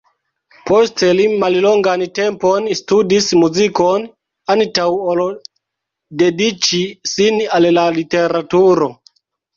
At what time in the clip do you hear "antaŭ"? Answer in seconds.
4.55-4.89